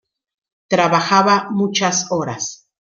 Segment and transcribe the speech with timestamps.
[0.67, 2.65] Trabajaba muchas horas.